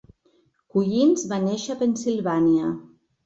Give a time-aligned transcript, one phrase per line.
[0.77, 2.73] Collins va néixer a Pennsilvània.